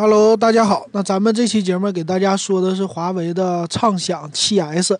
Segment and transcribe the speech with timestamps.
[0.00, 0.86] Hello，大家好。
[0.92, 4.96] 那咱们这期节目给大家说的是华为的畅享 7S，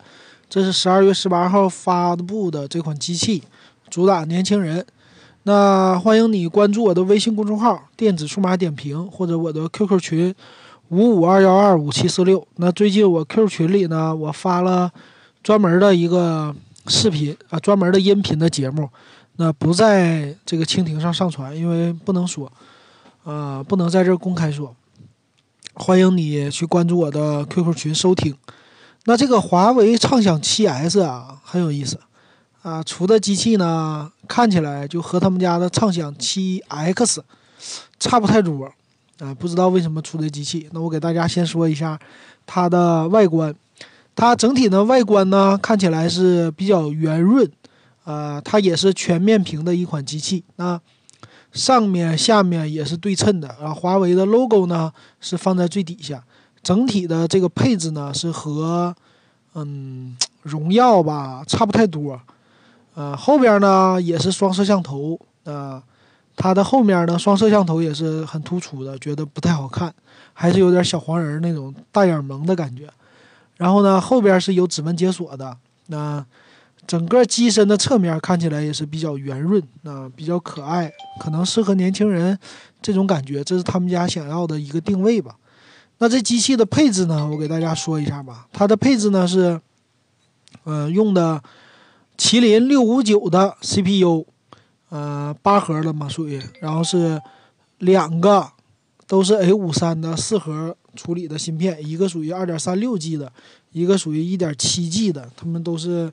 [0.50, 3.44] 这是十二月十八号发布的这款机器，
[3.88, 4.84] 主打年轻人。
[5.44, 10.34] 那欢迎你关注我的微信公众号“电子数码点评”或者我的 QQ 群
[10.88, 12.44] 五五二幺二五七四六。
[12.56, 14.90] 那最近我 QQ 群里呢，我发了
[15.44, 16.52] 专门的一个
[16.88, 18.90] 视频啊，专门的音频的节目，
[19.36, 22.50] 那不在这个蜻蜓上上传，因为不能说，
[23.22, 24.74] 呃，不能在这儿公开说。
[25.88, 28.36] 欢迎你去关注我的 QQ 群收听。
[29.06, 31.98] 那这个华为畅享 7S 啊，很有意思
[32.60, 37.20] 啊，出的机器呢，看起来就和他们家的畅享 7X
[37.98, 38.70] 差不太多
[39.20, 40.68] 啊，不知道为什么出的机器。
[40.72, 41.98] 那我给大家先说一下
[42.44, 43.54] 它的外观，
[44.14, 47.50] 它整体的外观呢，看起来是比较圆润，
[48.04, 50.44] 呃，它也是全面屏的一款机器。
[50.56, 50.78] 那
[51.52, 56.22] 上面、下面也是对称的，然后华为的 logo 呢是放在最底下，
[56.62, 58.94] 整体的这个配置呢是和
[59.54, 62.20] 嗯荣耀吧差不太多，
[62.94, 65.82] 呃后边呢也是双摄像头，呃
[66.36, 69.92] 它的后面呢双摄像头也是很突出的，觉得不太好看，
[70.34, 72.88] 还是有点小黄人那种大眼萌的感觉，
[73.56, 76.24] 然后呢后边是有指纹解锁的，那。
[76.88, 82.36] 整个机身的侧面看起来也是比较圆润啊，比较可爱，可能适合年轻人
[82.80, 85.36] 这种感觉，这是他们家想要的一个定位吧。
[85.98, 88.48] 那这机器的配置呢，我给大家说一下吧。
[88.54, 89.60] 它的配置呢是，
[90.64, 91.42] 呃，用的
[92.16, 94.24] 麒麟六五九的 CPU，
[94.88, 97.20] 呃，八核的嘛属于，然后是
[97.80, 98.48] 两个
[99.06, 103.30] 都是 A 五三的四核处理的芯片，一个属于二点三六 G 的，
[103.72, 106.10] 一个属于一点七 G 的，它们都是。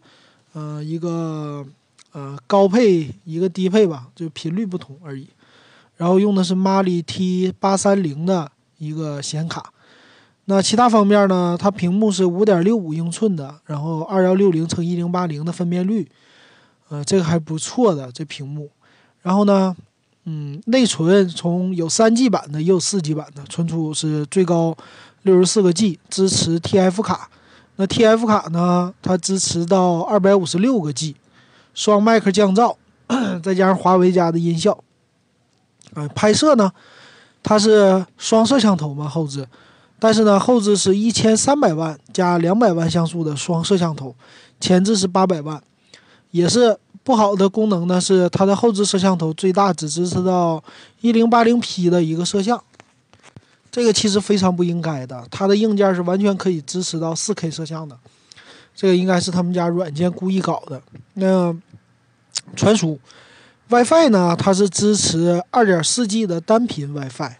[0.56, 1.66] 呃，一个
[2.14, 5.28] 呃高配，一个低配吧，就频率不同而已。
[5.98, 9.74] 然后用的是 Mali T 八三零的一个显卡。
[10.46, 11.58] 那其他方面呢？
[11.60, 16.10] 它屏幕是五点六五英寸的，然后二幺六零乘一零八零的分辨率，
[16.88, 18.70] 呃，这个还不错的这屏幕。
[19.24, 19.76] 然后呢，
[20.24, 24.78] 嗯，内存从有三 G 版的，也有四 G 版的，存储是最高
[25.24, 27.30] 六十四个 G，支持 TF 卡。
[27.78, 28.94] 那 TF 卡呢？
[29.02, 31.16] 它支持到二百五十六个 G，
[31.74, 32.76] 双麦克降噪，
[33.44, 34.78] 再加上华为家的音效。
[35.94, 36.72] 啊，拍摄呢，
[37.44, 39.48] 它是双摄像头嘛后置，
[40.00, 44.16] 但是呢后置是一千三百万加两百万像素的双摄像头，
[44.60, 45.62] 前置是八百万。
[46.32, 50.62] 也是不好的功能呢，是它的后置摄像头最大只支持到
[51.00, 52.62] 一零八零 P 的一个摄像。
[53.76, 57.98] 这个其实非常不应该的，它的硬件是完全可以支持到 4K 摄像的，
[58.74, 60.82] 这个应该是他们家软件故意搞的。
[61.16, 61.54] 那
[62.56, 62.98] 传输
[63.68, 64.34] WiFi 呢？
[64.34, 67.34] 它是支持 2.4G 的单频 WiFi，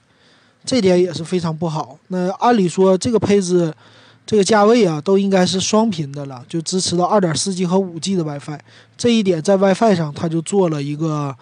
[0.66, 1.98] 这点也是非常不好。
[2.10, 3.74] 那按理说这个配置、
[4.26, 8.60] 这个价位啊，都应该是双频的了，就支持到 2.4G 和 5G 的 WiFi。
[8.98, 11.34] 这一点在 WiFi 上，它就做了一个，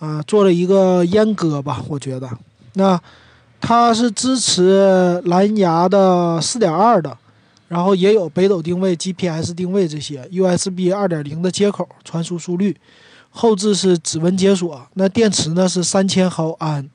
[0.00, 2.28] 呃，做了一个阉割吧，我觉得。
[2.72, 3.00] 那
[3.66, 7.16] 它是支持蓝牙的四点二的，
[7.68, 12.76] 然后也有北斗定位、GPS 定位这些 USB 二点零的接口传输速率，
[13.30, 14.86] 后置是指纹解锁。
[14.92, 16.86] 那电池呢是三千毫安，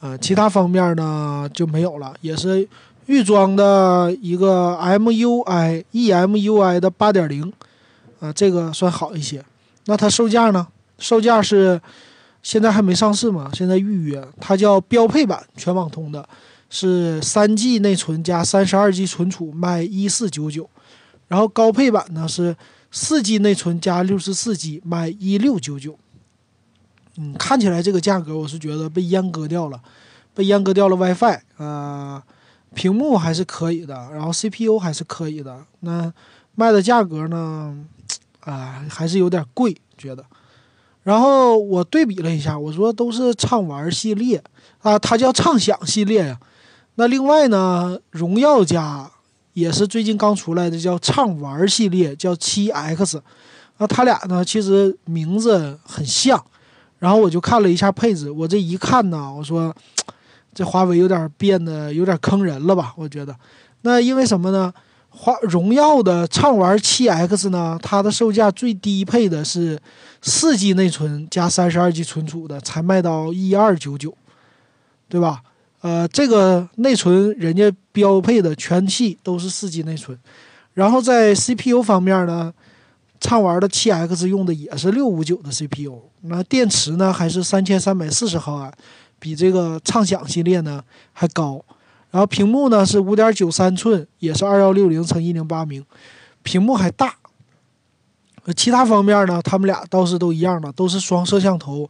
[0.00, 2.68] 呃，其他方面呢就没有了，也是
[3.06, 7.52] 预装的一个 MUI eMUI 的八点零，
[8.18, 9.44] 啊，这个算好一些。
[9.86, 10.66] 那它售价呢？
[10.98, 11.80] 售价是。
[12.42, 13.50] 现在还没上市嘛？
[13.52, 16.26] 现在预约，它叫标配版全网通的，
[16.68, 20.68] 是三 G 内存加三十二 G 存储，卖一四九九。
[21.28, 22.56] 然后高配版呢是
[22.90, 25.98] 四 G 内存加六十四 G，卖一六九九。
[27.16, 29.80] 嗯，看起来这个价格我是觉得被阉割掉了，
[30.34, 32.22] 被阉割掉了 WiFi 啊，
[32.74, 35.64] 屏幕还是可以的，然后 CPU 还是可以的。
[35.80, 36.12] 那
[36.54, 37.76] 卖的价格呢？
[38.40, 40.24] 啊，还是有点贵，觉得。
[41.02, 44.42] 然后我对比了一下，我说都是畅玩系列
[44.80, 46.38] 啊，它叫畅享系列呀。
[46.96, 49.10] 那另外呢，荣耀家
[49.54, 53.22] 也是最近刚出来的，叫畅玩系列，叫七 X。
[53.78, 56.44] 那它俩呢，其实名字很像。
[56.98, 59.74] 然后我就看了一下配置，我这一看呢，我说
[60.52, 62.92] 这华为有点变得有点坑人了吧？
[62.96, 63.34] 我觉得，
[63.82, 64.70] 那因为什么呢？
[65.10, 69.78] 华荣耀的畅玩七 X 呢，它的售价最低配的是
[70.22, 74.16] 四 G 内存加三十二 G 存储的，才卖到一二九九，
[75.08, 75.42] 对吧？
[75.82, 80.18] 呃，这个内存人家标配的全系都是四 G 内存，
[80.74, 82.52] 然后在 CPU 方面呢，
[83.18, 88.72] 畅玩的七 X 用的也是六五九的 CPU，那电池呢还是三千三百四十毫安，
[89.18, 91.62] 比这个畅享系列呢还高。
[92.10, 95.84] 然后屏幕呢是五点九三寸，也是二幺六零乘一零八零，
[96.42, 97.14] 屏幕还大。
[98.56, 101.88] 其他方面呢，他们俩倒是都一样的，都是双摄像头，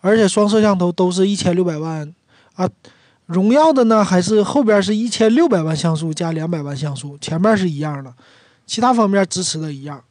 [0.00, 2.14] 而且双摄像头都是一千六百万
[2.54, 2.66] 啊。
[3.26, 8.14] 荣耀的呢，还是后边是一千六百万像素加两百万像素，前面是一样的，
[8.64, 10.02] 其他方面支持的一样。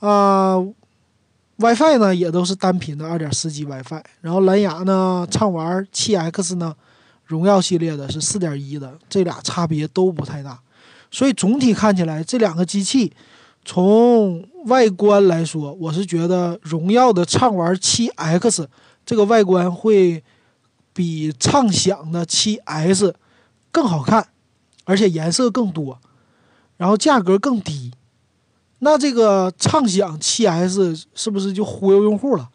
[0.00, 0.56] 啊
[1.58, 6.74] ，WiFi 呢也都是单频的二点四 G WiFi，然后蓝牙呢，畅玩七 X 呢。
[7.34, 10.56] 荣耀系列的是四点一的，这俩差别都不太大，
[11.10, 13.12] 所以总体看起来这两个机器
[13.64, 18.68] 从外观来说，我是觉得荣耀的畅玩七 X
[19.04, 20.22] 这个外观会
[20.92, 23.12] 比畅享的七 S
[23.72, 24.28] 更好看，
[24.84, 25.98] 而且颜色更多，
[26.76, 27.90] 然后价格更低。
[28.78, 32.48] 那这个畅享七 S 是不是就忽悠用户了？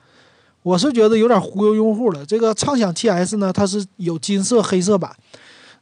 [0.64, 2.26] 我是觉得有点忽悠用户了。
[2.26, 5.10] 这个畅享 7S 呢，它是有金色、黑色版；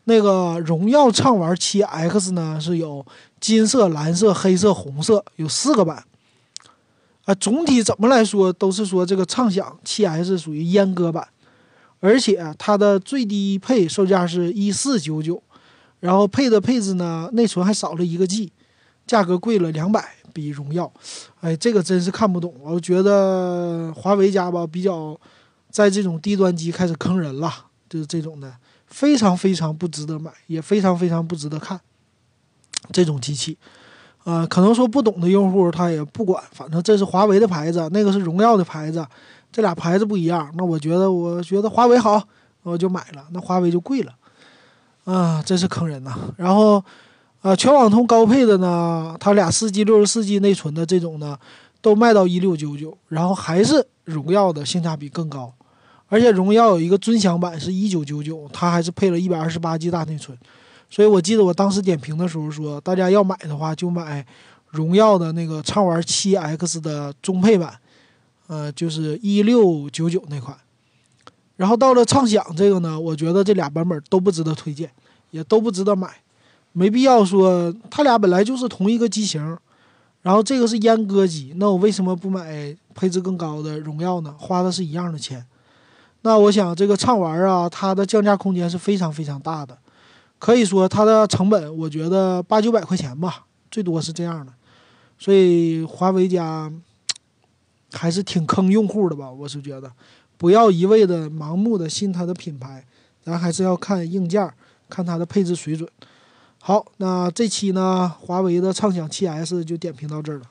[0.05, 3.05] 那个荣耀畅玩 7X 呢，是有
[3.39, 6.03] 金色、蓝色、黑色、红色，有四个版。
[7.25, 11.27] 啊，总体怎么来说都是说这个畅享 7S 属于阉割版，
[11.99, 15.43] 而且它的最低配售价是一四九九，
[15.99, 18.53] 然后配的配置呢，内存还少了一个 G，
[19.07, 20.05] 价格贵了两百。
[20.33, 20.91] 比荣耀，
[21.41, 22.53] 哎，这个真是看不懂。
[22.61, 25.19] 我觉得华为家吧，比较
[25.71, 27.51] 在这种低端机开始坑人了，
[27.89, 28.53] 就是这种的，
[28.85, 31.81] 非常非常不值得买，也非常非常不值得看
[32.91, 33.57] 这种机器。
[34.25, 39.03] 呃，可能说不懂的用户他也不管，反正这是华为的牌子，那个是荣耀的牌子，
[39.51, 40.53] 这俩牌子不一样。
[40.55, 42.21] 那我觉得，我觉得华为好，
[42.61, 43.25] 我就买了。
[43.31, 44.13] 那华为就贵了，
[45.05, 46.15] 啊，真是坑人呐。
[46.37, 46.85] 然后。
[47.41, 51.37] 啊，全网通高配的呢，它俩四 G、六十四 G 内存的这种呢，
[51.81, 55.53] 都卖到一六九九，然后还是荣耀的性价比更高，
[56.07, 60.37] 而且荣耀有一个尊享版是一九九九，它还是配了一百二十八 G 大内存，
[60.89, 64.25] 所以我记得我当时点评的时候说，大家要买的话就买
[64.71, 67.75] 荣耀的那个畅玩七 X 的中配版，
[68.47, 70.57] 呃，就是一六九九那款，
[71.55, 74.89] 然后到了畅享这个呢，我觉得这俩版本都不值得推荐，
[75.31, 76.09] 也都不值得买。
[76.77, 79.57] 没必要说，他俩本来就是同一个机型，
[80.21, 84.35] 然后这个是阉割机，那我为什么不买配置更高的荣耀呢？
[84.37, 85.43] 花的是一样的钱，
[86.21, 89.75] 那我想这个畅玩啊，它的降价空间是非常非常大的，
[90.37, 94.53] 可以说它的成本，我觉得八九百块钱吧，最多是这样的，
[95.17, 96.71] 所以华为家
[97.91, 99.91] 还是挺坑用户的吧，我是觉得，
[100.37, 102.85] 不要一味的盲目的信它的品牌，
[103.23, 104.47] 咱还是要看硬件，
[104.87, 105.89] 看它的配置水准。
[106.59, 110.45] 好，那这期呢，华为的畅享 7S 就点评到这儿了。